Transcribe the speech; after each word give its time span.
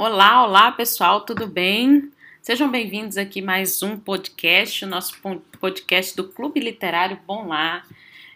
Olá, 0.00 0.44
olá 0.44 0.70
pessoal, 0.70 1.22
tudo 1.22 1.48
bem? 1.48 2.12
Sejam 2.40 2.70
bem-vindos 2.70 3.16
aqui 3.16 3.42
mais 3.42 3.82
um 3.82 3.98
podcast, 3.98 4.84
o 4.84 4.88
nosso 4.88 5.20
podcast 5.60 6.14
do 6.14 6.28
Clube 6.28 6.60
Literário 6.60 7.18
Bom 7.26 7.48
Lá. 7.48 7.82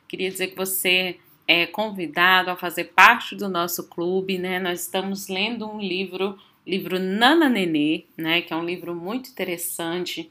Queria 0.08 0.28
dizer 0.28 0.48
que 0.48 0.56
você 0.56 1.20
é 1.46 1.64
convidado 1.64 2.50
a 2.50 2.56
fazer 2.56 2.86
parte 2.86 3.36
do 3.36 3.48
nosso 3.48 3.88
clube, 3.88 4.38
né? 4.38 4.58
Nós 4.58 4.80
estamos 4.80 5.28
lendo 5.28 5.70
um 5.70 5.80
livro, 5.80 6.36
livro 6.66 6.98
Nana 6.98 7.48
Nenê, 7.48 8.06
né? 8.16 8.42
Que 8.42 8.52
é 8.52 8.56
um 8.56 8.64
livro 8.64 8.92
muito 8.92 9.30
interessante 9.30 10.28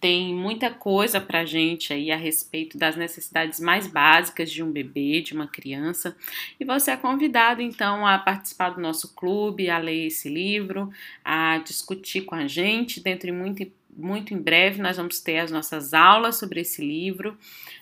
tem 0.00 0.34
muita 0.34 0.70
coisa 0.70 1.20
para 1.20 1.44
gente 1.44 1.92
aí 1.92 2.10
a 2.10 2.16
respeito 2.16 2.76
das 2.76 2.96
necessidades 2.96 3.58
mais 3.58 3.86
básicas 3.86 4.50
de 4.50 4.62
um 4.62 4.70
bebê, 4.70 5.20
de 5.20 5.32
uma 5.32 5.46
criança. 5.46 6.16
E 6.60 6.64
você 6.64 6.90
é 6.90 6.96
convidado 6.96 7.62
então 7.62 8.06
a 8.06 8.18
participar 8.18 8.70
do 8.70 8.80
nosso 8.80 9.14
clube, 9.14 9.70
a 9.70 9.78
ler 9.78 10.06
esse 10.06 10.28
livro, 10.28 10.90
a 11.24 11.58
discutir 11.58 12.22
com 12.22 12.34
a 12.34 12.46
gente. 12.46 13.00
Dentro 13.00 13.26
de 13.26 13.32
muito, 13.32 13.66
muito 13.96 14.34
em 14.34 14.38
breve 14.38 14.82
nós 14.82 14.98
vamos 14.98 15.20
ter 15.20 15.38
as 15.38 15.50
nossas 15.50 15.94
aulas 15.94 16.36
sobre 16.36 16.60
esse 16.60 16.84
livro, 16.84 17.36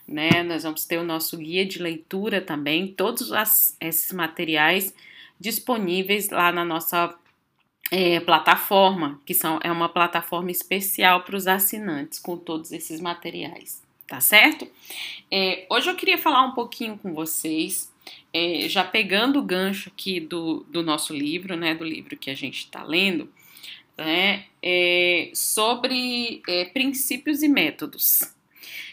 né? 0.06 0.44
Nós 0.44 0.62
vamos 0.62 0.84
ter 0.84 0.98
o 0.98 1.04
nosso 1.04 1.36
guia 1.36 1.66
de 1.66 1.82
leitura 1.82 2.40
também, 2.40 2.86
todos 2.86 3.32
as, 3.32 3.76
esses 3.80 4.12
materiais 4.12 4.94
disponíveis 5.40 6.30
lá 6.30 6.52
na 6.52 6.64
nossa 6.64 7.14
é, 7.90 8.20
plataforma, 8.20 9.20
que 9.24 9.34
são, 9.34 9.58
é 9.62 9.70
uma 9.70 9.88
plataforma 9.88 10.50
especial 10.50 11.22
para 11.22 11.36
os 11.36 11.46
assinantes 11.46 12.18
com 12.18 12.36
todos 12.36 12.72
esses 12.72 13.00
materiais, 13.00 13.82
tá 14.06 14.20
certo? 14.20 14.66
É, 15.30 15.66
hoje 15.70 15.90
eu 15.90 15.94
queria 15.94 16.18
falar 16.18 16.42
um 16.42 16.52
pouquinho 16.52 16.98
com 16.98 17.12
vocês, 17.14 17.92
é, 18.32 18.68
já 18.68 18.84
pegando 18.84 19.38
o 19.38 19.42
gancho 19.42 19.90
aqui 19.90 20.20
do, 20.20 20.64
do 20.68 20.82
nosso 20.82 21.14
livro, 21.14 21.56
né, 21.56 21.74
do 21.74 21.84
livro 21.84 22.16
que 22.16 22.30
a 22.30 22.34
gente 22.34 22.58
está 22.58 22.82
lendo, 22.82 23.30
né, 23.96 24.46
é, 24.62 25.30
sobre 25.34 26.42
é, 26.48 26.64
princípios 26.66 27.42
e 27.42 27.48
métodos. 27.48 28.22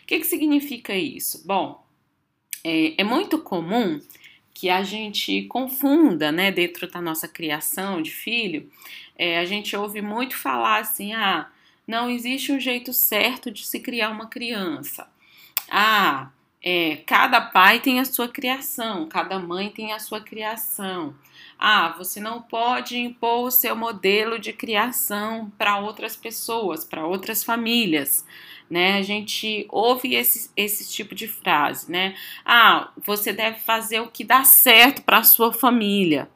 O 0.04 0.06
que, 0.06 0.20
que 0.20 0.28
significa 0.28 0.96
isso? 0.96 1.46
Bom, 1.48 1.84
é, 2.64 3.02
é 3.02 3.04
muito 3.04 3.40
comum 3.40 4.00
que 4.62 4.70
a 4.70 4.84
gente 4.84 5.42
confunda, 5.48 6.31
né, 6.31 6.52
dentro 6.52 6.88
da 6.88 7.02
nossa 7.02 7.28
criação 7.28 8.00
de 8.00 8.12
filho, 8.12 8.70
é, 9.18 9.40
a 9.40 9.44
gente 9.44 9.76
ouve 9.76 10.03
muito 10.03 10.38
falar 10.38 10.81
assim, 10.81 11.16
ah, 11.16 11.50
não 11.88 12.08
existe 12.08 12.52
um 12.52 12.59
jeito 12.59 12.94
certo 12.94 13.50
de 13.50 13.66
se 13.66 13.80
criar 13.80 14.12
uma 14.12 14.28
criança. 14.28 15.08
Ah, 15.68 16.30
é, 16.62 16.98
cada 17.08 17.42
pai 17.42 17.80
tem 17.80 18.00
a 18.00 18.06
sua 18.06 18.28
criação, 18.28 19.08
cada 19.09 19.40
mãe 19.40 19.72
tem 19.72 19.94
a 19.94 20.00
sua 20.00 20.22
criação. 20.22 21.16
Ah, 21.58 21.96
você 21.98 22.20
não 22.20 22.40
pode 22.40 23.00
impor 23.00 23.48
o 23.48 23.52
seu 23.52 23.75
modelo 23.75 24.38
de 24.38 24.53
criação 24.53 25.52
para 25.58 25.80
outras 25.80 26.16
pessoas, 26.16 26.86
para 26.86 27.03
outras 27.03 27.44
famílias 27.44 28.23
né? 28.72 28.94
A 28.94 29.02
gente 29.02 29.68
ouve 29.68 30.16
esse, 30.16 30.50
esse 30.56 30.90
tipo 30.90 31.14
de 31.14 31.28
frase, 31.28 31.92
né? 31.92 32.16
Ah, 32.46 32.90
você 32.96 33.34
deve 33.34 33.60
fazer 33.60 34.00
o 34.00 34.08
que 34.08 34.24
dá 34.24 34.46
certo 34.46 35.02
para 35.02 35.18
a 35.18 35.24
sua 35.24 35.52
família, 35.52 36.30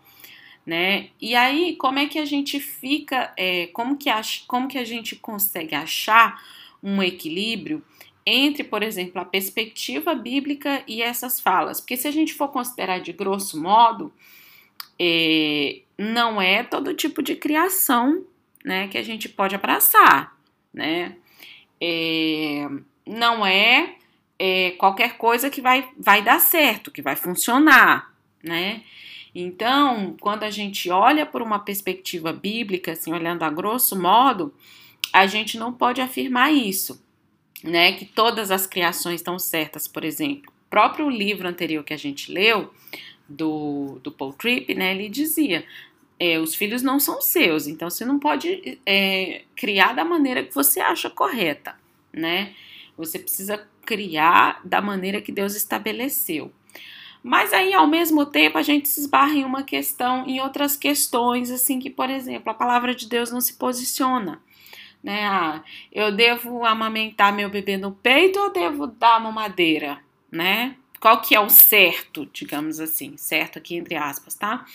né? 0.66 1.12
E 1.22 1.34
aí, 1.34 1.78
como 1.78 1.98
é 1.98 2.08
que 2.08 2.20
a 2.20 2.26
gente 2.26 2.60
fica, 2.60 3.34
é, 3.38 3.68
como, 3.68 3.96
que 3.96 4.10
ach, 4.10 4.44
como 4.48 4.68
que 4.68 4.78
a 4.78 4.84
gente 4.84 5.16
consegue 5.16 5.74
achar 5.74 6.44
um 6.84 7.02
equilíbrio 7.02 7.82
entre, 8.26 8.66
por 8.66 8.84
exemplo, 8.84 9.22
a 9.22 9.26
perspectiva 9.26 10.14
bíblica 10.14 10.84
e 10.86 11.02
essas 11.02 11.40
falas? 11.40 11.80
Porque 11.80 11.96
se 11.96 12.06
a 12.06 12.12
gente 12.12 12.34
for 12.34 12.50
considerar 12.50 13.00
de 13.00 13.14
grosso 13.14 13.62
modo, 13.62 14.12
é, 15.00 15.84
não 15.98 16.42
é 16.42 16.64
todo 16.64 16.94
tipo 16.94 17.24
de 17.24 17.38
criação, 17.38 18.26
né, 18.62 18.90
que 18.90 18.98
a 18.98 19.04
gente 19.04 19.30
pode 19.30 19.56
abraçar, 19.56 20.36
né? 20.74 21.16
É, 21.82 22.68
não 23.06 23.46
é, 23.46 23.96
é, 24.38 24.72
qualquer 24.72 25.18
coisa 25.18 25.50
que 25.50 25.62
vai, 25.62 25.88
vai 25.98 26.22
dar 26.22 26.40
certo, 26.40 26.92
que 26.92 27.02
vai 27.02 27.16
funcionar, 27.16 28.14
né? 28.44 28.84
Então, 29.34 30.16
quando 30.20 30.44
a 30.44 30.50
gente 30.50 30.90
olha 30.90 31.26
por 31.26 31.42
uma 31.42 31.60
perspectiva 31.60 32.32
bíblica, 32.32 32.94
assim, 32.94 33.12
olhando 33.12 33.44
a 33.44 33.50
grosso 33.50 34.00
modo, 34.00 34.54
a 35.12 35.26
gente 35.28 35.58
não 35.58 35.74
pode 35.74 36.00
afirmar 36.00 36.54
isso, 36.54 37.04
né? 37.64 37.94
Que 37.94 38.06
todas 38.06 38.52
as 38.52 38.66
criações 38.66 39.20
estão 39.20 39.38
certas, 39.38 39.88
por 39.88 40.06
exemplo. 40.06 40.52
O 40.68 40.70
próprio 40.70 41.10
livro 41.10 41.48
anterior 41.48 41.84
que 41.84 41.94
a 41.94 41.98
gente 41.98 42.32
leu, 42.32 42.72
do, 43.28 44.00
do 44.04 44.12
Paul 44.12 44.34
Tripp, 44.34 44.74
né? 44.76 44.94
Ele 44.94 45.10
dizia: 45.10 45.66
é, 46.20 46.40
os 46.40 46.56
filhos 46.56 46.82
não 46.82 47.00
são 47.00 47.22
seus, 47.22 47.68
então 47.68 47.90
você 47.90 48.06
não 48.06 48.20
pode 48.20 48.80
é, 48.86 49.44
criar 49.56 49.94
da 49.94 50.06
maneira 50.06 50.44
que 50.44 50.54
você 50.54 50.80
acha 50.80 51.10
correta, 51.10 51.76
né? 52.14 52.54
Você 52.98 53.20
precisa 53.20 53.68
criar 53.86 54.62
da 54.64 54.82
maneira 54.82 55.22
que 55.22 55.32
Deus 55.32 55.56
estabeleceu. 55.56 56.52
Mas 57.22 57.52
aí, 57.54 57.74
ao 57.74 57.88
mesmo 57.88 58.26
tempo, 58.26 58.58
a 58.58 58.62
gente 58.62 58.88
se 58.88 59.00
esbarra 59.00 59.34
em 59.34 59.44
uma 59.44 59.64
questão, 59.64 60.28
em 60.28 60.40
outras 60.40 60.78
questões, 60.78 61.50
assim, 61.50 61.80
que, 61.80 61.90
por 61.90 62.10
exemplo, 62.10 62.52
a 62.52 62.54
palavra 62.54 62.94
de 62.94 63.10
Deus 63.10 63.32
não 63.32 63.42
se 63.42 63.56
posiciona. 63.56 64.40
Né? 65.04 65.26
Ah, 65.26 65.64
eu 65.92 66.12
devo 66.12 66.64
amamentar 66.64 67.34
meu 67.34 67.50
bebê 67.50 67.78
no 67.78 67.92
peito 67.92 68.40
ou 68.40 68.52
devo 68.52 68.88
dar 68.88 69.20
mamadeira, 69.20 70.00
né? 70.32 70.76
Qual 71.06 71.22
que 71.22 71.36
é 71.36 71.40
o 71.40 71.52
certo, 71.52 72.28
digamos 72.34 72.80
assim, 72.80 73.16
certo 73.16 73.60
aqui 73.60 73.76
entre 73.76 73.94
aspas, 73.96 74.34
tá? 74.34 74.66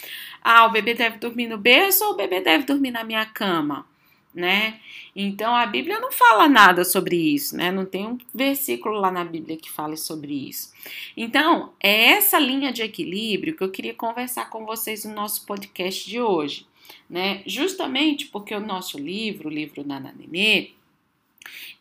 Ah, 0.41 0.65
o 0.65 0.71
bebê 0.71 0.95
deve 0.95 1.19
dormir 1.19 1.49
no 1.49 1.59
berço 1.59 2.05
ou 2.05 2.13
o 2.13 2.17
bebê 2.17 2.41
deve 2.41 2.63
dormir 2.63 2.93
na 2.93 3.03
minha 3.03 3.27
cama, 3.27 3.85
né? 4.33 4.79
Então 5.17 5.53
a 5.53 5.67
Bíblia 5.67 5.99
não 5.99 6.13
fala 6.13 6.49
nada 6.49 6.85
sobre 6.85 7.17
isso, 7.17 7.57
né? 7.57 7.73
Não 7.73 7.85
tem 7.85 8.07
um 8.07 8.17
versículo 8.33 9.01
lá 9.01 9.11
na 9.11 9.25
Bíblia 9.25 9.57
que 9.57 9.69
fale 9.69 9.97
sobre 9.97 10.49
isso. 10.49 10.73
Então, 11.17 11.73
é 11.81 12.11
essa 12.11 12.39
linha 12.39 12.73
de 12.73 12.83
equilíbrio 12.83 13.57
que 13.57 13.65
eu 13.65 13.73
queria 13.73 13.93
conversar 13.93 14.51
com 14.51 14.65
vocês 14.65 15.05
no 15.05 15.13
nosso 15.13 15.45
podcast 15.45 16.09
de 16.09 16.21
hoje, 16.21 16.65
né? 17.09 17.43
Justamente 17.45 18.27
porque 18.27 18.55
o 18.55 18.61
nosso 18.61 18.97
livro, 19.01 19.49
o 19.49 19.53
livro 19.53 19.85
Nana 19.85 20.15
Nenê, 20.17 20.75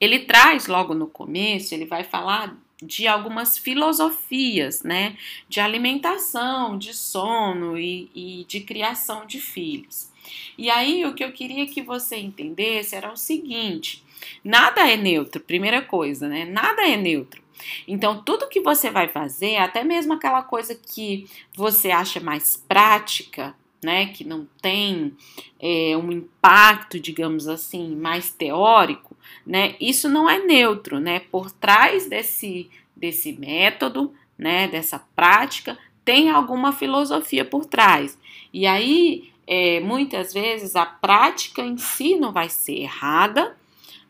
ele 0.01 0.21
traz 0.21 0.65
logo 0.65 0.95
no 0.95 1.05
começo, 1.05 1.75
ele 1.75 1.85
vai 1.85 2.03
falar 2.03 2.57
de 2.81 3.07
algumas 3.07 3.57
filosofias, 3.57 4.84
né, 4.84 5.17
de 5.47 5.59
alimentação, 5.59 6.78
de 6.78 6.94
sono 6.94 7.78
e, 7.78 8.09
e, 8.16 8.45
de 8.45 8.62
criação 8.62 9.25
de 9.25 9.40
filhos. 9.40 10.09
E 10.57 10.69
aí 10.69 11.06
o 11.06 11.13
que 11.13 11.23
eu 11.23 11.31
queria 11.31 11.68
que 11.68 11.81
você 11.81 12.18
entendesse 12.18 12.95
era 12.95 13.12
o 13.12 13.18
seguinte: 13.18 14.03
nada 14.44 14.89
é 14.89 14.95
neutro, 14.95 15.41
primeira 15.41 15.81
coisa, 15.81 16.28
né? 16.28 16.45
Nada 16.45 16.88
é 16.88 16.95
neutro. 16.95 17.41
Então, 17.88 18.23
tudo 18.23 18.47
que 18.47 18.62
você 18.62 18.89
vai 18.89 19.07
fazer, 19.09 19.57
até 19.57 19.84
mesmo 19.84 20.13
aquela 20.13 20.41
coisa 20.41 20.75
que 20.75 21.28
você 21.53 21.91
acha 21.91 22.19
mais 22.19 22.56
prática, 22.56 23.53
né, 23.84 24.07
que 24.07 24.23
não 24.23 24.47
tem 24.62 25.13
é, 25.59 25.95
um 25.95 26.12
impacto, 26.12 27.00
digamos 27.00 27.47
assim, 27.47 27.95
mais 27.95 28.29
teórico, 28.29 29.16
né, 29.45 29.75
isso 29.79 30.09
não 30.09 30.29
é 30.29 30.40
neutro, 30.40 31.00
né, 31.00 31.19
por 31.19 31.50
trás 31.51 32.07
desse, 32.07 32.69
desse 32.95 33.34
método, 33.34 34.13
né, 34.38 34.68
dessa 34.68 35.00
prática, 35.16 35.78
tem 36.03 36.29
alguma 36.29 36.72
filosofia 36.72 37.45
por 37.45 37.66
trás. 37.66 38.18
E 38.53 38.66
aí, 38.66 39.31
é, 39.45 39.79
muitas 39.79 40.34
vezes, 40.34 40.75
a 40.75 40.86
prática 40.86 41.62
em 41.62 41.77
si 41.77 42.15
não 42.15 42.31
vai 42.31 42.50
ser 42.50 42.80
errada, 42.80 43.56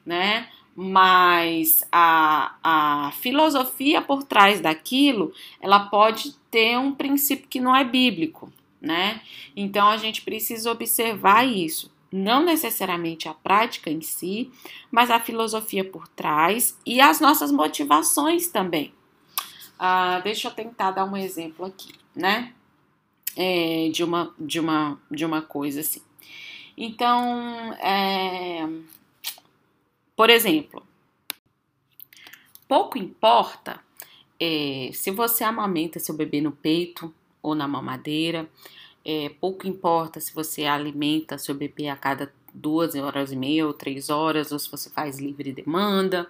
né, 0.06 0.48
mas 0.76 1.86
a, 1.92 2.56
a 2.64 3.12
filosofia 3.12 4.02
por 4.02 4.24
trás 4.24 4.62
daquilo, 4.62 5.34
ela 5.60 5.80
pode 5.80 6.34
ter 6.50 6.78
um 6.78 6.94
princípio 6.94 7.50
que 7.50 7.60
não 7.60 7.76
é 7.76 7.84
bíblico, 7.84 8.52
né? 8.82 9.22
Então 9.56 9.88
a 9.88 9.98
gente 9.98 10.22
precisa 10.22 10.72
observar 10.72 11.46
isso. 11.46 11.92
Não 12.12 12.44
necessariamente 12.44 13.28
a 13.28 13.34
prática 13.34 13.90
em 13.90 14.02
si, 14.02 14.52
mas 14.90 15.12
a 15.12 15.20
filosofia 15.20 15.84
por 15.84 16.08
trás 16.08 16.78
e 16.86 17.00
as 17.00 17.20
nossas 17.20 17.52
motivações 17.52 18.48
também. 18.48 18.94
Ah, 19.78 20.20
deixa 20.24 20.48
eu 20.48 20.52
tentar 20.52 20.92
dar 20.92 21.06
um 21.06 21.16
exemplo 21.16 21.66
aqui, 21.66 21.94
né? 22.16 22.54
É, 23.36 23.90
de, 23.94 24.04
uma, 24.04 24.34
de, 24.40 24.60
uma, 24.60 25.00
de 25.10 25.24
uma 25.24 25.42
coisa 25.42 25.82
assim. 25.82 26.02
Então, 26.76 27.74
é, 27.74 28.68
por 30.16 30.30
exemplo, 30.30 30.82
pouco 32.68 32.98
importa 32.98 33.80
é, 34.40 34.90
se 34.94 35.12
você 35.12 35.44
amamenta 35.44 36.00
seu 36.00 36.16
bebê 36.16 36.42
no 36.42 36.52
peito 36.52 37.14
ou 37.42 37.56
na 37.56 37.68
mamadeira. 37.68 38.50
É, 39.04 39.30
pouco 39.40 39.68
importa 39.68 40.20
se 40.20 40.34
você 40.34 40.66
alimenta 40.66 41.38
seu 41.38 41.56
bebê 41.56 41.88
a 41.88 41.96
cada 41.96 42.32
duas 42.54 42.96
horas 42.96 43.32
e 43.32 43.36
meia 43.36 43.66
ou 43.66 43.74
três 43.74 44.10
horas, 44.10 44.52
ou 44.52 44.60
se 44.60 44.70
você 44.70 44.90
faz 44.90 45.20
livre 45.20 45.52
demanda. 45.52 46.28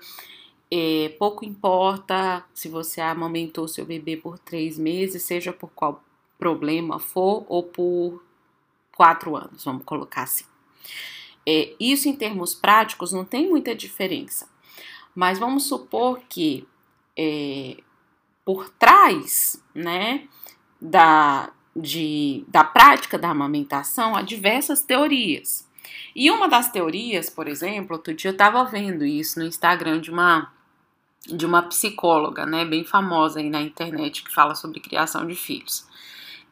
É, 0.72 1.16
pouco 1.18 1.44
importa 1.44 2.46
se 2.54 2.70
você 2.70 3.02
amamentou 3.02 3.68
seu 3.68 3.86
bebê 3.86 4.16
por 4.16 4.38
três 4.38 4.78
meses, 4.78 5.24
seja 5.24 5.52
por 5.52 5.72
qual 5.72 6.04
problema 6.38 7.00
for, 7.00 7.44
ou 7.50 7.64
por 7.64 8.24
quatro 8.96 9.36
anos, 9.36 9.64
vamos 9.64 9.84
colocar 9.84 10.24
assim, 10.24 10.46
É, 11.46 11.74
isso 11.80 12.08
em 12.08 12.16
termos 12.16 12.54
práticos 12.54 13.12
não 13.12 13.26
tem 13.26 13.50
muita 13.50 13.74
diferença. 13.74 14.48
Mas 15.16 15.40
vamos 15.40 15.64
supor 15.68 16.22
que 16.30 16.68
é, 17.18 17.78
por 18.46 18.70
trás, 18.70 19.64
né, 19.74 20.28
da, 20.82 21.52
de, 21.76 22.44
da 22.48 22.64
prática 22.64 23.18
da 23.18 23.30
amamentação 23.30 24.16
há 24.16 24.22
diversas 24.22 24.82
teorias. 24.82 25.68
E 26.16 26.30
uma 26.32 26.48
das 26.48 26.72
teorias, 26.72 27.30
por 27.30 27.48
exemplo, 27.48 27.96
outro 27.96 28.14
dia 28.14 28.30
eu 28.30 28.34
estava 28.34 28.64
vendo 28.66 29.06
isso 29.06 29.40
no 29.40 29.46
Instagram 29.46 30.00
de 30.00 30.12
uma 30.12 30.52
de 31.28 31.46
uma 31.46 31.62
psicóloga, 31.62 32.46
né, 32.46 32.66
bem 32.66 32.84
famosa 32.84 33.40
aí 33.40 33.50
na 33.50 33.62
internet 33.62 34.24
que 34.24 34.34
fala 34.34 34.56
sobre 34.56 34.80
criação 34.80 35.28
de 35.28 35.36
filhos. 35.36 35.86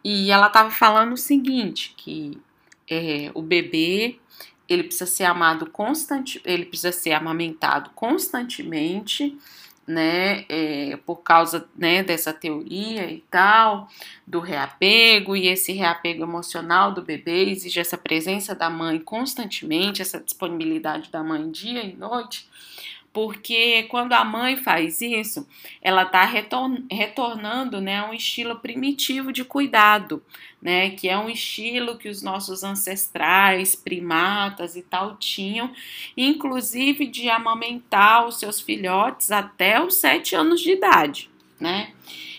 E 0.04 0.30
ela 0.30 0.48
estava 0.48 0.70
falando 0.70 1.14
o 1.14 1.18
seguinte, 1.18 1.94
que 1.98 2.38
é, 2.88 3.32
o 3.34 3.42
bebê 3.42 4.20
ele 4.68 4.84
precisa 4.84 5.06
ser 5.06 5.24
amado 5.24 5.66
constante, 5.68 6.42
ele 6.44 6.66
precisa 6.66 6.92
ser 6.92 7.14
amamentado 7.14 7.90
constantemente, 7.96 9.38
né, 9.88 10.46
é, 10.50 10.98
por 11.06 11.18
causa 11.18 11.68
né, 11.76 12.04
dessa 12.04 12.34
teoria 12.34 13.10
e 13.10 13.24
tal, 13.32 13.88
do 14.26 14.42
reapego, 14.42 15.36
e 15.36 15.48
esse 15.48 15.72
reapego 15.72 16.24
emocional 16.24 16.92
do 16.92 17.02
bebê 17.02 17.50
exige 17.50 17.80
essa 17.80 17.98
presença 17.98 18.54
da 18.54 18.70
mãe 18.70 19.00
constantemente, 19.00 20.02
essa 20.02 20.20
disponibilidade 20.20 21.10
da 21.10 21.24
mãe 21.24 21.50
dia 21.50 21.84
e 21.84 21.96
noite 21.96 22.50
porque 23.18 23.82
quando 23.90 24.14
a 24.14 24.24
mãe 24.24 24.56
faz 24.56 25.02
isso, 25.02 25.48
ela 25.82 26.04
está 26.04 26.24
retornando 26.24 27.82
né, 27.82 27.98
a 27.98 28.12
um 28.12 28.14
estilo 28.14 28.60
primitivo 28.60 29.34
de 29.34 29.44
cuidado, 29.44 30.24
né, 30.62 30.92
que 30.92 31.10
é 31.10 31.18
um 31.18 31.28
estilo 31.28 31.98
que 31.98 32.10
os 32.10 32.22
nossos 32.22 32.64
ancestrais, 32.64 33.76
primatas 33.76 34.76
e 34.76 34.84
tal 34.84 35.18
tinham, 35.18 35.74
inclusive 36.16 37.08
de 37.08 37.28
amamentar 37.28 38.28
os 38.28 38.38
seus 38.38 38.62
filhotes 38.62 39.32
até 39.32 39.82
os 39.82 39.96
sete 39.96 40.36
anos 40.36 40.62
de 40.62 40.74
idade, 40.74 41.28
né? 41.60 41.94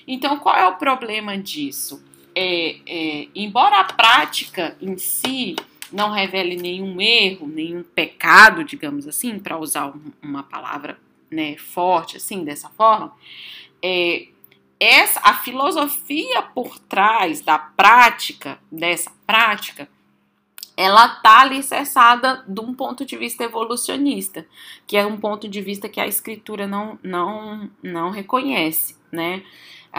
Então, 0.06 0.38
qual 0.38 0.54
é 0.54 0.69
o 0.69 0.76
problema 0.76 1.36
disso? 1.36 2.00
É, 2.36 2.76
é, 2.86 3.28
embora 3.34 3.81
a 3.81 3.84
prática 3.84 4.76
em 4.81 4.96
si 4.96 5.56
não 5.93 6.11
revele 6.11 6.56
nenhum 6.56 7.00
erro, 7.00 7.46
nenhum 7.46 7.82
pecado, 7.82 8.64
digamos 8.64 9.06
assim, 9.06 9.38
para 9.38 9.58
usar 9.58 9.93
uma 10.23 10.43
palavra 10.43 10.99
né, 11.31 11.56
forte 11.56 12.17
assim, 12.17 12.44
dessa 12.44 12.69
forma, 12.70 13.12
é, 13.82 14.29
essa, 14.81 15.20
a 15.23 15.35
filosofia 15.35 16.43
por 16.43 16.79
trás 16.79 17.40
da 17.40 17.58
prática, 17.58 18.58
dessa 18.70 19.11
prática, 19.26 19.88
ela 20.76 21.06
está 21.06 21.40
alicerçada 21.40 22.44
de 22.46 22.61
um 22.61 22.73
ponto 22.73 23.05
de 23.05 23.17
vista 23.17 23.43
evolucionista, 23.43 24.46
que 24.87 24.96
é 24.96 25.05
um 25.05 25.17
ponto 25.17 25.49
de 25.49 25.61
vista 25.61 25.88
que 25.88 26.00
a 26.00 26.06
escritura 26.06 26.69
não, 26.69 26.96
não, 27.02 27.69
não 27.82 28.11
reconhece, 28.11 28.96
né? 29.11 29.43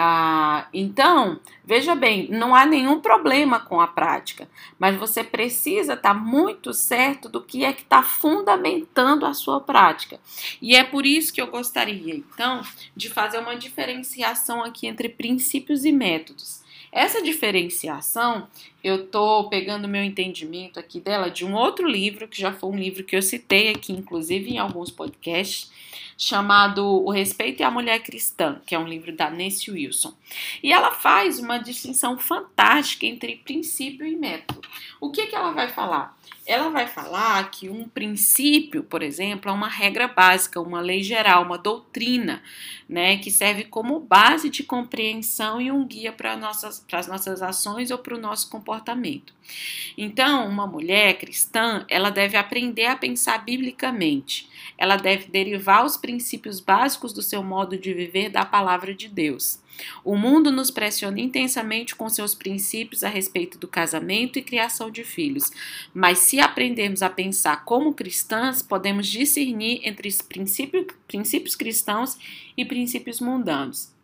Ah, 0.02 0.70
então, 0.74 1.42
veja 1.66 1.94
bem, 1.94 2.30
não 2.30 2.56
há 2.56 2.66
nenhum 2.66 3.02
problema 3.02 3.60
com 3.60 3.82
a 3.82 3.88
prática, 3.88 4.48
mas 4.80 4.96
você 4.96 5.26
precisa 5.26 5.96
estar 5.96 6.14
tá 6.14 6.18
muito 6.18 6.74
certo 6.74 7.28
do 7.28 7.42
que 7.42 7.66
é 7.66 7.74
que 7.74 7.82
está 7.82 8.02
fundamentando 8.02 9.26
a 9.26 9.34
sua 9.34 9.60
prática. 9.60 10.18
E 10.62 10.74
é 10.74 10.86
por 10.86 11.06
isso 11.06 11.34
que 11.34 11.42
eu 11.42 11.48
gostaria, 11.48 12.16
então, 12.16 12.62
de 12.96 13.10
fazer 13.10 13.40
uma 13.40 13.58
diferenciação 13.58 14.64
aqui 14.64 14.88
entre 14.88 15.10
princípios 15.10 15.84
e 15.84 15.92
métodos. 15.92 16.64
Essa 16.94 17.22
diferenciação, 17.22 18.48
eu 18.84 19.04
estou 19.04 19.50
pegando 19.50 19.88
meu 19.88 20.04
entendimento 20.04 20.80
aqui 20.80 21.00
dela 21.00 21.30
de 21.30 21.46
um 21.46 21.54
outro 21.54 21.88
livro, 21.88 22.28
que 22.28 22.40
já 22.40 22.54
foi 22.54 22.70
um 22.70 22.78
livro 22.78 23.04
que 23.04 23.16
eu 23.16 23.22
citei 23.22 23.70
aqui, 23.70 23.92
inclusive 23.92 24.50
em 24.52 24.58
alguns 24.58 24.90
podcasts, 24.90 25.72
chamado 26.18 26.86
O 26.86 27.12
Respeito 27.12 27.62
e 27.62 27.64
a 27.64 27.72
Mulher 27.72 28.00
Cristã, 28.00 28.62
que 28.66 28.76
é 28.76 28.80
um 28.80 28.88
livro 28.88 29.16
da 29.16 29.30
Nancy 29.30 29.72
Wilson. 29.72 30.14
E 30.62 30.72
ela 30.72 30.92
faz 30.92 31.40
uma 31.40 31.58
distinção 31.58 32.18
fantástica 32.18 33.06
entre 33.06 33.38
princípio 33.38 34.06
e 34.06 34.16
método. 34.16 34.68
O 35.00 35.12
que, 35.12 35.28
que 35.28 35.36
ela 35.36 35.52
vai 35.52 35.70
falar? 35.70 36.18
ela 36.50 36.72
vai 36.72 36.88
falar 36.88 37.52
que 37.52 37.70
um 37.70 37.88
princípio, 37.88 38.82
por 38.82 39.04
exemplo, 39.04 39.52
é 39.52 39.54
uma 39.54 39.68
regra 39.68 40.08
básica, 40.08 40.60
uma 40.60 40.82
lei 40.82 41.04
geral, 41.04 41.44
uma 41.44 41.60
doutrina, 41.60 42.42
né, 42.90 43.18
que 43.18 43.30
serve 43.30 43.66
como 43.66 44.00
base 44.00 44.50
de 44.50 44.64
compreensão 44.64 45.62
e 45.62 45.72
um 45.72 45.86
guia 45.86 46.12
para 46.12 46.36
nossas, 46.36 46.84
as 46.92 47.08
nossas 47.08 47.44
ações 47.44 47.92
ou 47.92 48.00
para 48.00 48.16
o 48.16 48.20
nosso 48.20 48.50
comportamento. 48.50 48.69
Então, 49.98 50.48
uma 50.48 50.68
mulher 50.68 51.18
cristã, 51.18 51.86
ela 51.90 52.10
deve 52.10 52.38
aprender 52.38 52.86
a 52.86 52.96
pensar 52.96 53.44
biblicamente. 53.44 54.48
Ela 54.78 54.96
deve 54.96 55.28
derivar 55.28 55.86
os 55.86 55.98
princípios 55.98 56.60
básicos 56.60 57.14
do 57.14 57.22
seu 57.22 57.44
modo 57.44 57.78
de 57.78 57.94
viver 57.94 58.30
da 58.30 58.46
palavra 58.46 58.94
de 58.94 59.08
Deus. 59.08 59.62
O 60.04 60.16
mundo 60.16 60.52
nos 60.52 60.70
pressiona 60.70 61.20
intensamente 61.20 61.96
com 61.96 62.10
seus 62.10 62.36
princípios 62.36 63.04
a 63.04 63.10
respeito 63.10 63.58
do 63.58 63.68
casamento 63.68 64.38
e 64.38 64.42
criação 64.42 64.92
de 64.92 65.04
filhos, 65.04 65.52
mas 65.94 66.20
se 66.20 66.40
aprendermos 66.40 67.02
a 67.02 67.10
pensar 67.10 67.64
como 67.64 67.94
cristãs, 67.94 68.62
podemos 68.62 69.08
discernir 69.08 69.82
entre 69.84 70.10
os 70.10 70.22
princípios, 70.22 70.88
princípios 71.08 71.56
cristãos 71.56 72.18
e 72.58 72.66
princípios 72.66 73.22
mundanos. 73.22 73.99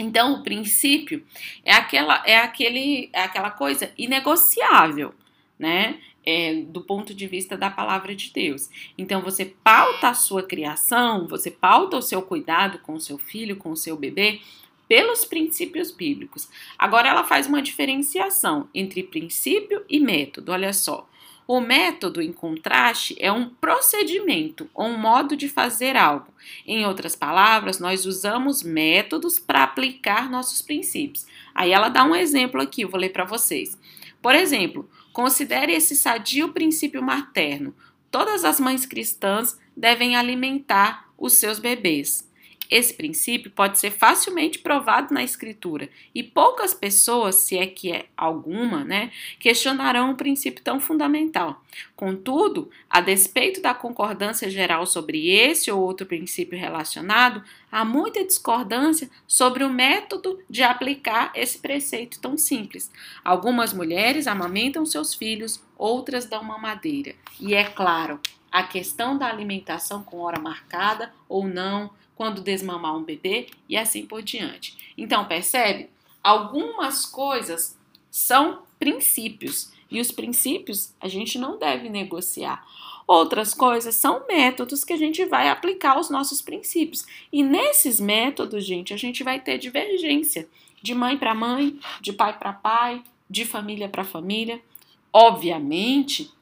Então, 0.00 0.32
o 0.32 0.42
princípio 0.42 1.22
é 1.62 1.74
aquela, 1.74 2.22
é 2.24 2.38
aquele, 2.38 3.10
é 3.12 3.20
aquela 3.20 3.50
coisa 3.50 3.92
inegociável, 3.98 5.14
né? 5.58 6.00
É, 6.24 6.54
do 6.54 6.82
ponto 6.82 7.14
de 7.14 7.26
vista 7.26 7.56
da 7.56 7.70
palavra 7.70 8.14
de 8.14 8.30
Deus. 8.30 8.68
Então, 8.96 9.20
você 9.20 9.44
pauta 9.44 10.08
a 10.08 10.14
sua 10.14 10.42
criação, 10.42 11.26
você 11.26 11.50
pauta 11.50 11.96
o 11.96 12.02
seu 12.02 12.22
cuidado 12.22 12.78
com 12.78 12.94
o 12.94 13.00
seu 13.00 13.18
filho, 13.18 13.56
com 13.56 13.70
o 13.70 13.76
seu 13.76 13.96
bebê, 13.96 14.40
pelos 14.88 15.24
princípios 15.24 15.90
bíblicos. 15.90 16.48
Agora 16.78 17.08
ela 17.08 17.24
faz 17.24 17.46
uma 17.46 17.62
diferenciação 17.62 18.68
entre 18.74 19.02
princípio 19.02 19.84
e 19.88 20.00
método. 20.00 20.52
Olha 20.52 20.72
só. 20.72 21.09
O 21.52 21.58
método, 21.58 22.22
em 22.22 22.32
contraste, 22.32 23.16
é 23.18 23.32
um 23.32 23.48
procedimento 23.48 24.70
ou 24.72 24.86
um 24.86 24.96
modo 24.96 25.34
de 25.34 25.48
fazer 25.48 25.96
algo. 25.96 26.32
Em 26.64 26.86
outras 26.86 27.16
palavras, 27.16 27.80
nós 27.80 28.06
usamos 28.06 28.62
métodos 28.62 29.36
para 29.36 29.64
aplicar 29.64 30.30
nossos 30.30 30.62
princípios. 30.62 31.26
Aí 31.52 31.72
ela 31.72 31.88
dá 31.88 32.04
um 32.04 32.14
exemplo 32.14 32.62
aqui, 32.62 32.82
eu 32.82 32.88
vou 32.88 33.00
ler 33.00 33.08
para 33.08 33.24
vocês. 33.24 33.76
Por 34.22 34.32
exemplo, 34.32 34.88
considere 35.12 35.72
esse 35.72 35.96
sadio 35.96 36.52
princípio 36.52 37.02
materno. 37.02 37.74
Todas 38.12 38.44
as 38.44 38.60
mães 38.60 38.86
cristãs 38.86 39.58
devem 39.76 40.14
alimentar 40.14 41.08
os 41.18 41.32
seus 41.32 41.58
bebês. 41.58 42.29
Esse 42.70 42.94
princípio 42.94 43.50
pode 43.50 43.78
ser 43.78 43.90
facilmente 43.90 44.58
provado 44.58 45.12
na 45.12 45.24
escritura 45.24 45.88
e 46.14 46.22
poucas 46.22 46.72
pessoas, 46.72 47.34
se 47.36 47.58
é 47.58 47.66
que 47.66 47.90
é 47.90 48.06
alguma, 48.16 48.84
né, 48.84 49.10
questionarão 49.38 50.10
um 50.10 50.14
princípio 50.14 50.62
tão 50.62 50.78
fundamental. 50.78 51.62
Contudo, 51.96 52.70
a 52.88 53.00
despeito 53.00 53.60
da 53.60 53.74
concordância 53.74 54.48
geral 54.48 54.86
sobre 54.86 55.30
esse 55.30 55.70
ou 55.70 55.80
outro 55.80 56.06
princípio 56.06 56.58
relacionado, 56.58 57.42
há 57.70 57.84
muita 57.84 58.24
discordância 58.24 59.10
sobre 59.26 59.64
o 59.64 59.70
método 59.70 60.38
de 60.48 60.62
aplicar 60.62 61.32
esse 61.34 61.58
preceito 61.58 62.20
tão 62.20 62.36
simples. 62.36 62.90
Algumas 63.24 63.72
mulheres 63.72 64.26
amamentam 64.26 64.86
seus 64.86 65.14
filhos, 65.14 65.62
outras 65.76 66.24
dão 66.24 66.42
mamadeira. 66.42 67.14
E 67.40 67.54
é 67.54 67.64
claro, 67.64 68.20
a 68.50 68.62
questão 68.62 69.16
da 69.16 69.26
alimentação 69.26 70.02
com 70.02 70.18
hora 70.18 70.40
marcada 70.40 71.12
ou 71.28 71.46
não, 71.46 71.90
quando 72.14 72.42
desmamar 72.42 72.96
um 72.96 73.02
bebê 73.02 73.46
e 73.68 73.76
assim 73.76 74.04
por 74.04 74.22
diante. 74.22 74.76
Então, 74.96 75.24
percebe? 75.24 75.88
Algumas 76.22 77.06
coisas 77.06 77.78
são 78.10 78.62
princípios 78.78 79.72
e 79.90 80.00
os 80.00 80.10
princípios 80.12 80.92
a 81.00 81.08
gente 81.08 81.38
não 81.38 81.58
deve 81.58 81.88
negociar. 81.88 82.64
Outras 83.06 83.54
coisas 83.54 83.94
são 83.94 84.24
métodos 84.28 84.84
que 84.84 84.92
a 84.92 84.96
gente 84.96 85.24
vai 85.24 85.48
aplicar 85.48 85.96
aos 85.96 86.10
nossos 86.10 86.40
princípios. 86.40 87.04
E 87.32 87.42
nesses 87.42 87.98
métodos, 87.98 88.64
gente, 88.64 88.94
a 88.94 88.96
gente 88.96 89.24
vai 89.24 89.40
ter 89.40 89.58
divergência 89.58 90.48
de 90.80 90.94
mãe 90.94 91.16
para 91.16 91.34
mãe, 91.34 91.78
de 92.00 92.12
pai 92.12 92.38
para 92.38 92.52
pai, 92.52 93.02
de 93.28 93.44
família 93.44 93.88
para 93.88 94.04
família. 94.04 94.62
Obviamente, 95.12 96.32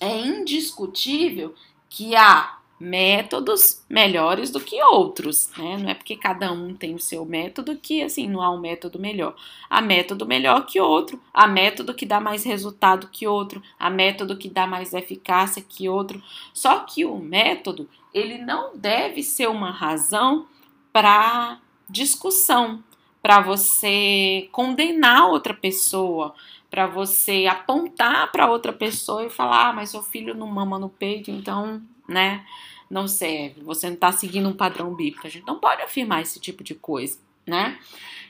é 0.00 0.18
indiscutível 0.18 1.54
que 1.88 2.14
há 2.14 2.56
métodos 2.78 3.82
melhores 3.88 4.50
do 4.50 4.60
que 4.60 4.82
outros, 4.82 5.50
né? 5.56 5.78
Não 5.78 5.88
é 5.88 5.94
porque 5.94 6.14
cada 6.14 6.52
um 6.52 6.74
tem 6.74 6.94
o 6.94 6.98
seu 6.98 7.24
método 7.24 7.76
que 7.76 8.02
assim 8.02 8.28
não 8.28 8.42
há 8.42 8.50
um 8.50 8.60
método 8.60 8.98
melhor. 8.98 9.34
Há 9.68 9.80
método 9.80 10.26
melhor 10.26 10.66
que 10.66 10.78
outro, 10.78 11.20
há 11.32 11.46
método 11.46 11.94
que 11.94 12.04
dá 12.04 12.20
mais 12.20 12.44
resultado 12.44 13.08
que 13.08 13.26
outro, 13.26 13.62
há 13.78 13.88
método 13.88 14.36
que 14.36 14.50
dá 14.50 14.66
mais 14.66 14.92
eficácia 14.92 15.64
que 15.66 15.88
outro. 15.88 16.22
Só 16.52 16.80
que 16.80 17.04
o 17.04 17.16
método, 17.16 17.88
ele 18.12 18.38
não 18.38 18.76
deve 18.76 19.22
ser 19.22 19.48
uma 19.48 19.70
razão 19.70 20.46
para 20.92 21.58
discussão, 21.88 22.82
para 23.22 23.40
você 23.40 24.48
condenar 24.52 25.28
outra 25.28 25.54
pessoa, 25.54 26.34
para 26.70 26.86
você 26.86 27.46
apontar 27.46 28.30
para 28.32 28.50
outra 28.50 28.72
pessoa 28.72 29.24
e 29.24 29.30
falar, 29.30 29.68
ah, 29.68 29.72
mas 29.72 29.90
seu 29.90 30.02
filho 30.02 30.34
não 30.34 30.46
mama 30.46 30.78
no 30.78 30.88
peito, 30.88 31.30
então, 31.30 31.82
né, 32.08 32.44
não 32.90 33.06
serve. 33.06 33.62
Você 33.62 33.86
não 33.86 33.94
está 33.94 34.12
seguindo 34.12 34.48
um 34.48 34.54
padrão 34.54 34.94
bíblico. 34.94 35.26
A 35.26 35.30
gente 35.30 35.46
não 35.46 35.58
pode 35.58 35.82
afirmar 35.82 36.22
esse 36.22 36.40
tipo 36.40 36.62
de 36.62 36.74
coisa, 36.74 37.18
né? 37.46 37.78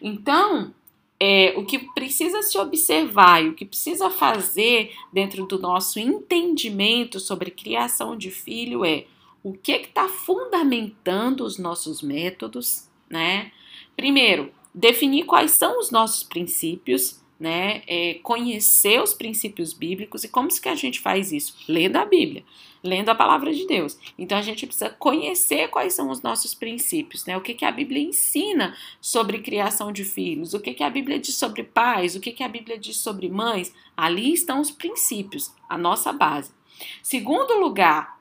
Então, 0.00 0.73
é, 1.19 1.55
o 1.57 1.64
que 1.64 1.78
precisa 1.78 2.43
se 2.43 2.59
observar 2.59 3.43
e 3.43 3.49
o 3.49 3.55
que 3.55 3.64
precisa 3.64 4.11
fazer 4.11 4.95
dentro 5.12 5.47
do 5.47 5.59
nosso 5.59 5.99
entendimento 5.99 7.19
sobre 7.19 7.50
criação 7.50 8.16
de 8.16 8.31
filho 8.31 8.85
é 8.85 9.07
o 9.43 9.52
que 9.52 9.73
está 9.73 10.09
fundamentando 10.09 11.45
os 11.45 11.59
nossos 11.59 12.02
métodos, 12.02 12.88
né? 13.09 13.52
Primeiro, 13.97 14.52
definir 14.75 15.25
quais 15.25 15.52
são 15.52 15.78
os 15.78 15.90
nossos 15.90 16.23
princípios, 16.23 17.23
né? 17.38 17.83
É, 17.87 18.14
conhecer 18.23 19.00
os 19.00 19.14
princípios 19.14 19.73
bíblicos 19.73 20.25
e 20.25 20.28
como 20.28 20.49
que 20.49 20.69
a 20.69 20.75
gente 20.75 21.00
faz 21.00 21.33
isso? 21.33 21.55
Lendo 21.69 21.97
a 21.97 22.05
Bíblia 22.05 22.45
lendo 22.87 23.09
a 23.09 23.14
palavra 23.14 23.52
de 23.52 23.66
Deus. 23.66 23.99
Então 24.16 24.38
a 24.38 24.43
gente 24.43 24.66
precisa 24.66 24.90
conhecer 24.90 25.69
quais 25.69 25.93
são 25.93 26.09
os 26.11 26.23
nossos 26.23 26.55
princípios, 26.55 27.26
né? 27.26 27.37
O 27.37 27.40
que, 27.40 27.52
que 27.52 27.64
a 27.64 27.73
Bíblia 27.73 28.00
ensina 28.00 28.75
sobre 29.00 29.40
criação 29.40 29.93
de 29.93 30.05
filhos, 30.05 30.55
o 30.55 30.61
que, 30.61 30.73
que 30.73 30.85
a 30.85 30.90
Bíblia 30.90 31.19
diz 31.19 31.37
sobre 31.37 31.64
pais, 31.64 32.14
o 32.14 32.21
que, 32.21 32.33
que 32.33 32.43
a 32.43 32.49
Bíblia 32.49 32.78
diz 32.78 32.97
sobre 32.97 33.28
mães. 33.28 33.75
Ali 33.97 34.33
estão 34.33 34.61
os 34.61 34.71
princípios, 34.71 35.52
a 35.69 35.76
nossa 35.76 36.12
base. 36.12 36.52
Segundo 37.02 37.59
lugar, 37.59 38.15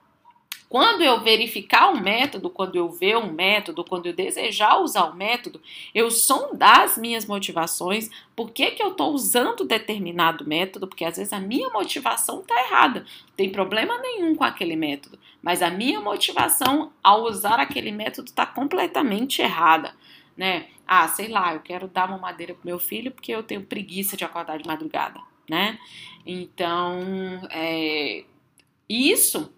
quando 0.67 1.03
eu 1.03 1.21
verificar 1.21 1.91
um 1.91 1.99
método, 1.99 2.49
quando 2.49 2.75
eu 2.75 2.89
ver 2.89 3.17
um 3.17 3.31
método, 3.31 3.83
quando 3.83 4.07
eu 4.07 4.13
desejar 4.13 4.79
usar 4.79 5.05
o 5.05 5.11
um 5.11 5.15
método, 5.15 5.61
eu 5.93 6.09
sondar 6.09 6.81
as 6.81 6.97
minhas 6.97 7.25
motivações, 7.25 8.09
por 8.35 8.51
que, 8.51 8.71
que 8.71 8.81
eu 8.81 8.89
estou 8.89 9.13
usando 9.13 9.63
determinado 9.63 10.45
método, 10.45 10.87
porque 10.87 11.05
às 11.05 11.17
vezes 11.17 11.31
a 11.31 11.39
minha 11.39 11.69
motivação 11.69 12.41
está 12.41 12.59
errada, 12.59 13.01
não 13.01 13.35
tem 13.35 13.49
problema 13.49 13.97
nenhum 13.99 14.35
com 14.35 14.43
aquele 14.43 14.75
método, 14.75 15.19
mas 15.41 15.61
a 15.61 15.69
minha 15.69 16.01
motivação 16.01 16.91
ao 17.03 17.23
usar 17.23 17.59
aquele 17.59 17.91
método 17.91 18.29
está 18.29 18.45
completamente 18.45 19.41
errada. 19.41 19.93
Né? 20.35 20.67
Ah, 20.85 21.07
sei 21.07 21.29
lá, 21.29 21.53
eu 21.53 21.61
quero 21.61 21.87
dar 21.87 22.09
uma 22.09 22.17
madeira 22.17 22.53
pro 22.53 22.65
meu 22.65 22.77
filho 22.77 23.11
porque 23.11 23.31
eu 23.31 23.41
tenho 23.41 23.63
preguiça 23.63 24.17
de 24.17 24.25
acordar 24.25 24.57
de 24.57 24.67
madrugada, 24.67 25.21
né? 25.49 25.79
Então, 26.25 27.47
é, 27.51 28.25
isso 28.89 29.54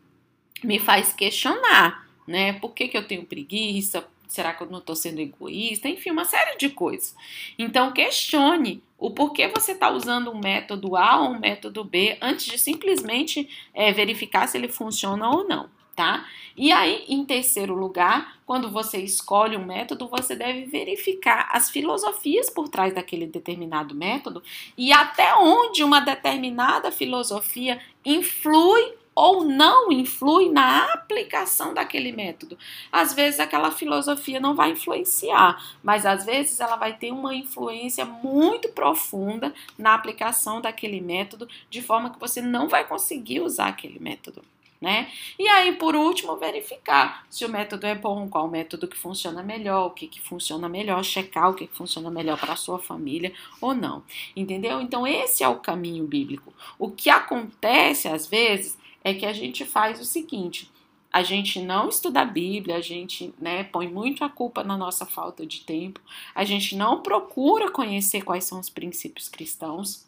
me 0.64 0.80
faz 0.80 1.14
questionar, 1.14 2.08
né? 2.28 2.54
Por 2.54 2.74
que, 2.74 2.88
que 2.88 2.98
eu 2.98 3.08
tenho 3.08 3.26
preguiça? 3.26 4.08
Será 4.28 4.54
que 4.54 4.62
eu 4.62 4.70
não 4.70 4.80
estou 4.80 4.96
sendo 4.96 5.20
egoísta? 5.20 5.88
Enfim, 5.88 6.12
uma 6.12 6.26
série 6.26 6.58
de 6.58 6.70
coisas. 6.70 7.16
Então, 7.58 7.94
questione 7.94 8.84
o 8.98 9.12
porquê 9.12 9.48
você 9.48 9.72
está 9.72 9.90
usando 9.92 10.32
um 10.32 10.40
método 10.40 10.96
A 10.96 11.22
ou 11.22 11.30
um 11.30 11.40
método 11.40 11.84
B 11.84 12.18
antes 12.22 12.46
de 12.46 12.58
simplesmente 12.58 13.48
é, 13.74 13.92
verificar 13.94 14.48
se 14.48 14.58
ele 14.58 14.68
funciona 14.68 15.30
ou 15.30 15.48
não, 15.48 15.70
tá? 15.96 16.26
E 16.58 16.72
aí, 16.72 17.06
em 17.08 17.24
terceiro 17.24 17.76
lugar, 17.76 18.40
quando 18.46 18.72
você 18.72 18.98
escolhe 18.98 19.56
um 19.56 19.66
método, 19.66 20.08
você 20.08 20.36
deve 20.36 20.66
verificar 20.66 21.50
as 21.52 21.70
filosofias 21.70 22.50
por 22.50 22.68
trás 22.68 22.94
daquele 22.94 23.28
determinado 23.28 23.94
método 23.94 24.42
e 24.76 24.92
até 24.92 25.36
onde 25.36 25.84
uma 25.84 26.00
determinada 26.00 26.92
filosofia 26.92 27.80
influi 28.04 28.96
ou 29.18 29.44
não 29.44 29.92
influi 29.92 30.48
na 30.48 30.94
aplicação 30.94 31.74
daquele 31.74 32.12
método. 32.12 32.56
Às 32.92 33.16
vezes 33.16 33.40
aquela 33.40 33.72
filosofia 33.72 34.40
não 34.40 34.54
vai 34.54 34.70
influenciar, 34.70 35.60
mas 35.82 36.06
às 36.06 36.24
vezes 36.24 36.60
ela 36.60 36.76
vai 36.76 36.96
ter 36.96 37.12
uma 37.12 37.34
influência 37.34 38.06
muito 38.06 38.70
profunda 38.70 39.52
na 39.76 39.96
aplicação 39.96 40.62
daquele 40.62 41.02
método, 41.02 41.50
de 41.68 41.82
forma 41.82 42.12
que 42.12 42.20
você 42.20 42.42
não 42.42 42.68
vai 42.68 42.88
conseguir 42.88 43.40
usar 43.40 43.70
aquele 43.70 43.98
método. 43.98 44.44
Né? 44.80 45.12
E 45.40 45.48
aí, 45.48 45.76
por 45.76 45.96
último, 45.96 46.38
verificar 46.38 47.26
se 47.28 47.44
o 47.44 47.50
método 47.50 47.88
é 47.88 47.96
bom, 47.96 48.30
qual 48.30 48.46
o 48.46 48.52
método 48.52 48.88
que 48.88 48.96
funciona 48.96 49.42
melhor, 49.42 49.88
o 49.88 49.90
que, 49.90 50.06
que 50.06 50.22
funciona 50.22 50.70
melhor, 50.70 51.04
checar 51.04 51.50
o 51.50 51.56
que, 51.56 51.66
que 51.66 51.76
funciona 51.76 52.12
melhor 52.12 52.40
para 52.40 52.54
a 52.54 52.56
sua 52.56 52.78
família 52.78 53.34
ou 53.60 53.74
não. 53.74 54.04
Entendeu? 54.36 54.80
Então, 54.80 55.08
esse 55.08 55.44
é 55.44 55.48
o 55.48 55.56
caminho 55.56 56.06
bíblico. 56.06 56.54
O 56.78 56.92
que 56.92 57.10
acontece 57.10 58.08
às 58.08 58.28
vezes 58.28 58.78
é 59.04 59.14
que 59.14 59.26
a 59.26 59.34
gente 59.34 59.66
faz 59.66 60.00
o 60.00 60.06
seguinte: 60.06 60.72
a 61.12 61.24
gente 61.24 61.62
não 61.62 61.90
estuda 61.90 62.22
a 62.22 62.26
Bíblia, 62.26 62.78
a 62.78 62.82
gente 62.82 63.34
né, 63.40 63.64
põe 63.64 63.88
muito 63.88 64.24
a 64.24 64.30
culpa 64.30 64.64
na 64.64 64.78
nossa 64.78 65.06
falta 65.06 65.46
de 65.46 65.62
tempo, 65.62 66.02
a 66.36 66.44
gente 66.44 66.76
não 66.76 67.02
procura 67.02 67.72
conhecer 67.72 68.22
quais 68.24 68.44
são 68.44 68.60
os 68.60 68.70
princípios 68.70 69.30
cristãos, 69.30 70.06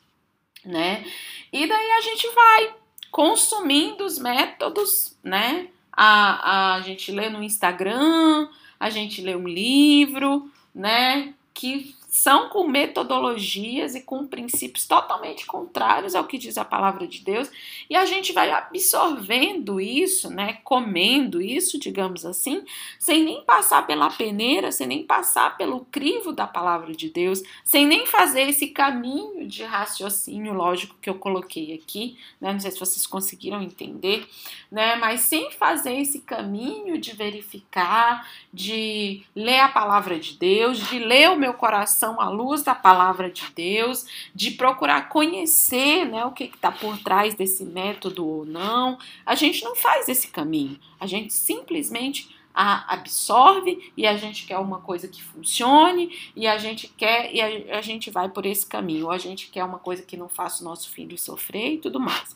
né? 0.63 1.05
E 1.51 1.65
daí 1.65 1.91
a 1.91 2.01
gente 2.01 2.27
vai 2.33 2.73
consumindo 3.11 4.03
os 4.03 4.19
métodos, 4.19 5.17
né? 5.23 5.67
A, 5.91 6.75
a 6.75 6.81
gente 6.81 7.11
lê 7.11 7.29
no 7.29 7.41
Instagram, 7.41 8.47
a 8.79 8.89
gente 8.89 9.21
lê 9.21 9.35
um 9.35 9.47
livro, 9.47 10.49
né? 10.73 11.33
Que 11.53 11.95
são 12.19 12.49
com 12.49 12.67
metodologias 12.67 13.95
e 13.95 14.01
com 14.01 14.27
princípios 14.27 14.85
totalmente 14.85 15.45
contrários 15.45 16.15
ao 16.15 16.25
que 16.25 16.37
diz 16.37 16.57
a 16.57 16.65
palavra 16.65 17.07
de 17.07 17.21
Deus, 17.21 17.49
e 17.89 17.95
a 17.95 18.05
gente 18.05 18.33
vai 18.33 18.51
absorvendo 18.51 19.79
isso, 19.79 20.29
né, 20.29 20.59
comendo 20.65 21.41
isso, 21.41 21.79
digamos 21.79 22.25
assim, 22.25 22.65
sem 22.99 23.23
nem 23.23 23.41
passar 23.45 23.87
pela 23.87 24.09
peneira, 24.09 24.69
sem 24.69 24.85
nem 24.85 25.03
passar 25.03 25.55
pelo 25.55 25.85
crivo 25.85 26.33
da 26.33 26.45
palavra 26.45 26.93
de 26.93 27.09
Deus, 27.09 27.41
sem 27.63 27.87
nem 27.87 28.05
fazer 28.05 28.49
esse 28.49 28.67
caminho 28.67 29.47
de 29.47 29.63
raciocínio 29.63 30.53
lógico 30.53 30.97
que 31.01 31.09
eu 31.09 31.15
coloquei 31.15 31.73
aqui, 31.73 32.17
né, 32.41 32.51
não 32.51 32.59
sei 32.59 32.71
se 32.71 32.79
vocês 32.79 33.07
conseguiram 33.07 33.61
entender, 33.61 34.27
né, 34.69 34.97
mas 34.97 35.21
sem 35.21 35.51
fazer 35.51 35.93
esse 35.93 36.19
caminho 36.19 36.99
de 36.99 37.15
verificar, 37.15 38.27
de 38.53 39.23
ler 39.33 39.61
a 39.61 39.69
palavra 39.69 40.19
de 40.19 40.37
Deus, 40.37 40.77
de 40.89 40.99
ler 40.99 41.29
o 41.29 41.39
meu 41.39 41.53
coração 41.53 42.08
coração 42.09 42.19
à 42.19 42.29
luz 42.29 42.63
da 42.63 42.73
palavra 42.73 43.29
de 43.29 43.43
Deus, 43.55 44.05
de 44.33 44.51
procurar 44.51 45.09
conhecer 45.09 46.05
né, 46.05 46.25
o 46.25 46.31
que 46.31 46.45
está 46.45 46.71
por 46.71 46.97
trás 46.99 47.33
desse 47.35 47.63
método 47.63 48.25
ou 48.25 48.45
não. 48.45 48.97
A 49.25 49.35
gente 49.35 49.63
não 49.63 49.75
faz 49.75 50.09
esse 50.09 50.29
caminho, 50.29 50.79
a 50.99 51.05
gente 51.05 51.33
simplesmente 51.33 52.35
a 52.51 52.93
absorve 52.93 53.93
e 53.95 54.07
a 54.07 54.17
gente 54.17 54.45
quer 54.47 54.57
uma 54.57 54.81
coisa 54.81 55.07
que 55.07 55.21
funcione 55.21 56.17
e 56.35 56.47
a 56.47 56.57
gente 56.57 56.87
quer 56.87 57.31
e 57.33 57.39
a, 57.39 57.77
a, 57.77 57.81
gente 57.81 58.09
vai 58.09 58.27
por 58.27 58.45
esse 58.45 58.65
caminho, 58.65 59.05
ou 59.05 59.11
a 59.11 59.19
gente 59.19 59.49
quer 59.49 59.63
uma 59.63 59.77
coisa 59.77 60.01
que 60.01 60.17
não 60.17 60.27
faça 60.27 60.61
o 60.61 60.65
nosso 60.65 60.89
filho 60.89 61.17
sofrer 61.17 61.73
e 61.73 61.77
tudo 61.77 61.99
mais. 61.99 62.35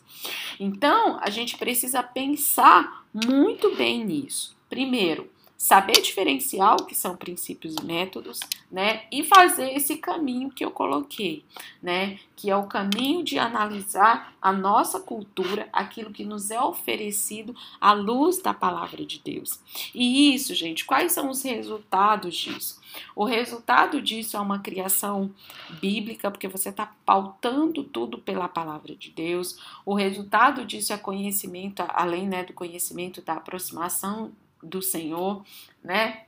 Então, 0.59 1.19
a 1.19 1.29
gente 1.29 1.57
precisa 1.57 2.03
pensar 2.03 3.05
muito 3.11 3.75
bem 3.75 4.05
nisso. 4.05 4.55
Primeiro, 4.69 5.29
saber 5.63 6.01
diferenciar 6.01 6.75
o 6.75 6.86
que 6.86 6.93
são 6.93 7.15
princípios 7.15 7.75
e 7.79 7.86
métodos, 7.86 8.38
né? 8.70 9.03
E 9.10 9.24
fazer 9.24 9.72
esse 9.74 9.96
caminho 9.96 10.51
que 10.51 10.65
eu 10.65 10.70
coloquei, 10.70 11.46
né? 11.82 12.20
Que 12.36 12.50
é 12.50 12.55
o 12.58 12.67
caminho 12.67 13.24
de 13.24 13.39
analisar 13.39 14.36
a 14.41 14.51
nossa 14.51 15.00
cultura, 15.00 15.70
aquilo 15.72 16.12
que 16.12 16.25
nos 16.25 16.51
é 16.51 16.60
oferecido 16.60 17.55
à 17.79 17.93
luz 17.93 18.41
da 18.41 18.53
palavra 18.53 19.05
de 19.05 19.22
Deus. 19.24 19.58
E 19.96 20.36
isso, 20.36 20.53
gente, 20.53 20.84
quais 20.84 21.13
são 21.13 21.29
os 21.29 21.41
resultados 21.43 22.36
disso? 22.36 22.82
O 23.15 23.24
resultado 23.24 24.01
disso 24.01 24.36
é 24.36 24.41
uma 24.41 24.60
criação 24.60 25.34
bíblica, 25.79 26.29
porque 26.29 26.50
você 26.50 26.70
está 26.70 26.93
pautando 27.05 27.86
tudo 27.86 28.17
pela 28.17 28.50
palavra 28.50 28.93
de 28.98 29.12
Deus. 29.12 29.58
O 29.86 29.93
resultado 29.93 30.65
disso 30.65 30.91
é 30.91 30.98
conhecimento, 30.98 31.86
além 31.88 32.27
né, 32.27 32.43
do 32.43 32.51
conhecimento 32.51 33.22
da 33.22 33.36
aproximação 33.36 34.34
do 34.63 34.82
Senhor, 34.82 35.43
né? 35.84 36.24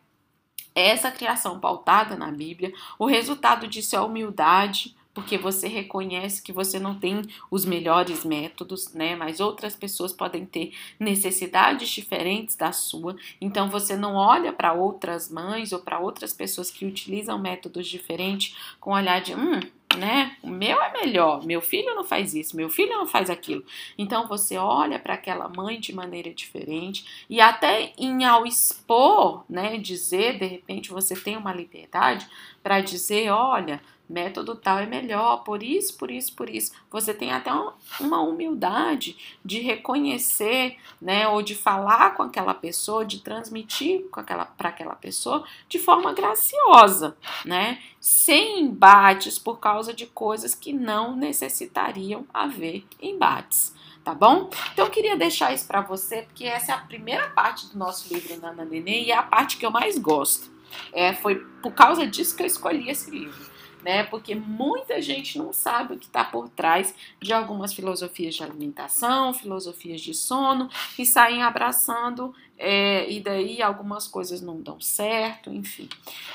Essa 0.73 1.09
criação 1.09 1.59
pautada 1.59 2.17
na 2.17 2.29
Bíblia, 2.31 2.73
o 2.99 3.05
resultado 3.05 3.65
disso 3.65 3.95
é 3.95 4.01
humildade, 4.01 4.93
porque 5.15 5.37
você 5.37 5.69
reconhece 5.69 6.43
que 6.43 6.51
você 6.51 6.77
não 6.77 6.99
tem 6.99 7.21
os 7.49 7.63
melhores 7.63 8.25
métodos, 8.25 8.93
né? 8.93 9.15
Mas 9.15 9.39
outras 9.39 9.73
pessoas 9.73 10.11
podem 10.11 10.45
ter 10.45 10.73
necessidades 10.99 11.87
diferentes 11.87 12.57
da 12.57 12.73
sua. 12.73 13.15
Então 13.39 13.69
você 13.69 13.95
não 13.95 14.15
olha 14.15 14.51
para 14.51 14.73
outras 14.73 15.31
mães 15.31 15.71
ou 15.71 15.79
para 15.79 15.99
outras 15.99 16.33
pessoas 16.33 16.69
que 16.69 16.85
utilizam 16.85 17.39
métodos 17.39 17.87
diferentes 17.87 18.75
com 18.77 18.91
olhar 18.91 19.21
de, 19.21 19.33
hum, 19.33 19.61
né? 19.97 20.35
O 20.41 20.49
meu 20.49 20.81
é 20.81 20.91
melhor, 20.91 21.45
meu 21.45 21.61
filho 21.61 21.95
não 21.95 22.03
faz 22.03 22.33
isso, 22.33 22.55
meu 22.55 22.69
filho 22.69 22.91
não 22.91 23.07
faz 23.07 23.29
aquilo. 23.29 23.63
Então 23.97 24.27
você 24.27 24.57
olha 24.57 24.99
para 24.99 25.13
aquela 25.13 25.47
mãe 25.49 25.79
de 25.79 25.93
maneira 25.93 26.33
diferente 26.33 27.25
e 27.29 27.39
até 27.41 27.93
em 27.97 28.23
ao 28.25 28.45
expor, 28.45 29.43
né, 29.49 29.77
dizer, 29.77 30.39
de 30.39 30.45
repente 30.45 30.89
você 30.89 31.15
tem 31.15 31.37
uma 31.37 31.53
liberdade 31.53 32.27
para 32.63 32.81
dizer, 32.81 33.29
olha, 33.29 33.81
método 34.07 34.55
tal 34.55 34.77
é 34.79 34.85
melhor, 34.85 35.43
por 35.43 35.63
isso, 35.63 35.97
por 35.97 36.11
isso, 36.11 36.33
por 36.33 36.49
isso. 36.49 36.71
Você 36.91 37.13
tem 37.13 37.31
até 37.31 37.51
uma 37.99 38.21
humildade 38.21 39.17
de 39.43 39.59
reconhecer, 39.59 40.77
né, 41.01 41.27
ou 41.27 41.41
de 41.41 41.55
falar 41.55 42.15
com 42.15 42.23
aquela 42.23 42.53
pessoa, 42.53 43.05
de 43.05 43.19
transmitir 43.19 44.05
com 44.09 44.19
aquela 44.19 44.45
para 44.45 44.69
aquela 44.69 44.95
pessoa 44.95 45.43
de 45.67 45.79
forma 45.79 46.13
graciosa, 46.13 47.17
né, 47.43 47.81
sem 47.99 48.61
embates 48.61 49.39
por 49.39 49.59
causa 49.59 49.93
de 49.93 50.05
coisas 50.05 50.53
que 50.53 50.71
não 50.71 51.15
necessitariam 51.15 52.25
haver 52.33 52.85
embates 53.01 53.73
tá 54.03 54.13
bom? 54.13 54.51
Então 54.71 54.85
eu 54.85 54.91
queria 54.91 55.17
deixar 55.17 55.51
isso 55.51 55.65
para 55.65 55.81
você, 55.81 56.21
porque 56.21 56.43
essa 56.43 56.71
é 56.71 56.75
a 56.75 56.77
primeira 56.77 57.27
parte 57.29 57.65
do 57.65 57.75
nosso 57.75 58.13
livro 58.13 58.39
Nana 58.39 58.63
Nenê 58.63 59.05
e 59.05 59.11
é 59.11 59.17
a 59.17 59.23
parte 59.23 59.57
que 59.57 59.65
eu 59.65 59.71
mais 59.71 59.97
gosto. 59.97 60.51
É, 60.93 61.11
foi 61.11 61.37
por 61.63 61.71
causa 61.71 62.05
disso 62.05 62.35
que 62.35 62.43
eu 62.43 62.47
escolhi 62.47 62.87
esse 62.87 63.09
livro 63.09 63.54
né? 63.85 64.03
Porque 64.03 64.33
muita 64.33 64.99
gente 64.99 65.37
não 65.37 65.53
sabe 65.53 65.93
o 65.93 65.99
que 65.99 66.07
está 66.07 66.23
por 66.23 66.49
trás 66.49 66.95
de 67.21 67.31
algumas 67.31 67.71
filosofias 67.71 68.33
de 68.33 68.41
alimentação, 68.43 69.31
filosofias 69.31 70.01
de 70.01 70.11
sono, 70.11 70.67
e 70.97 71.05
saem 71.05 71.43
abraçando, 71.43 72.33
é, 72.57 73.07
e 73.07 73.19
daí 73.19 73.61
algumas 73.61 74.07
coisas 74.07 74.41
não 74.41 74.59
dão 74.59 74.81
certo, 74.81 75.53
enfim. 75.53 75.87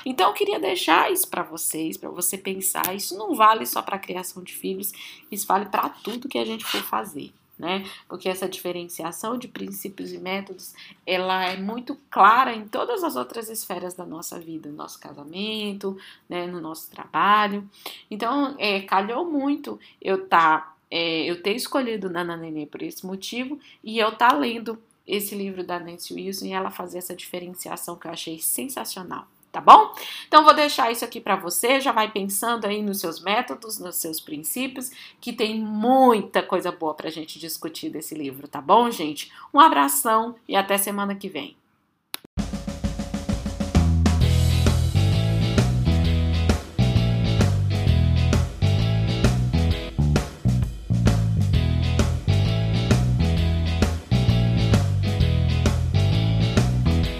Então 0.05 0.29
eu 0.29 0.33
queria 0.33 0.61
deixar 0.61 1.11
isso 1.11 1.27
para 1.27 1.43
vocês, 1.43 1.97
para 1.97 2.09
você 2.09 2.37
pensar. 2.37 2.95
Isso 2.95 3.17
não 3.17 3.35
vale 3.35 3.65
só 3.65 3.81
para 3.81 3.99
criação 3.99 4.41
de 4.41 4.53
filhos, 4.53 4.93
isso 5.29 5.45
vale 5.45 5.65
para 5.65 5.89
tudo 5.89 6.29
que 6.29 6.37
a 6.37 6.45
gente 6.45 6.63
for 6.63 6.81
fazer 6.81 7.33
né? 7.57 7.85
Porque 8.07 8.27
essa 8.27 8.49
diferenciação 8.49 9.37
de 9.37 9.47
princípios 9.47 10.11
e 10.11 10.17
métodos, 10.17 10.73
ela 11.05 11.45
é 11.45 11.57
muito 11.57 11.97
clara 12.09 12.53
em 12.53 12.67
todas 12.67 13.03
as 13.03 13.15
outras 13.15 13.49
esferas 13.49 13.93
da 13.93 14.05
nossa 14.05 14.39
vida, 14.39 14.69
no 14.69 14.75
nosso 14.75 14.99
casamento, 14.99 15.97
né, 16.27 16.47
no 16.47 16.59
nosso 16.59 16.89
trabalho. 16.89 17.69
Então, 18.09 18.55
é, 18.57 18.81
calhou 18.81 19.29
muito 19.29 19.79
eu 20.01 20.27
tá, 20.27 20.75
é, 20.89 21.23
eu 21.29 21.41
ter 21.41 21.55
escolhido 21.55 22.09
Nana 22.09 22.35
Nenê 22.35 22.65
por 22.65 22.81
esse 22.81 23.05
motivo 23.05 23.59
e 23.83 23.99
eu 23.99 24.11
tá 24.15 24.33
lendo 24.33 24.81
esse 25.05 25.35
livro 25.35 25.63
da 25.63 25.79
Nancy 25.79 26.13
Wilson 26.13 26.45
e 26.45 26.53
ela 26.53 26.71
fazer 26.71 26.99
essa 26.99 27.15
diferenciação 27.15 27.95
que 27.95 28.07
eu 28.07 28.11
achei 28.11 28.39
sensacional 28.39 29.27
tá 29.51 29.59
bom? 29.59 29.93
Então 30.27 30.43
vou 30.43 30.53
deixar 30.53 30.91
isso 30.91 31.03
aqui 31.03 31.19
para 31.19 31.35
você, 31.35 31.79
já 31.79 31.91
vai 31.91 32.09
pensando 32.11 32.65
aí 32.65 32.81
nos 32.81 32.99
seus 32.99 33.19
métodos, 33.19 33.79
nos 33.79 33.97
seus 33.97 34.19
princípios, 34.19 34.89
que 35.19 35.33
tem 35.33 35.59
muita 35.59 36.41
coisa 36.41 36.71
boa 36.71 36.93
pra 36.93 37.09
gente 37.09 37.39
discutir 37.39 37.89
desse 37.89 38.15
livro, 38.15 38.47
tá 38.47 38.61
bom, 38.61 38.89
gente? 38.89 39.31
Um 39.53 39.59
abração 39.59 40.35
e 40.47 40.55
até 40.55 40.77
semana 40.77 41.15
que 41.15 41.27
vem. 41.27 41.60